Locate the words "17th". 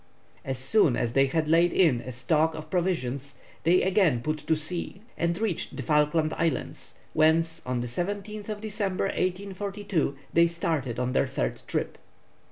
7.87-8.59